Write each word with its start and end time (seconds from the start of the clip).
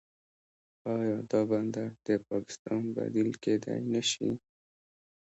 آیا 0.95 1.17
دا 1.31 1.41
بندر 1.49 1.89
د 2.05 2.07
پاکستان 2.29 2.81
بدیل 2.95 3.29
کیدی 3.43 3.77
نشي؟ 3.91 4.29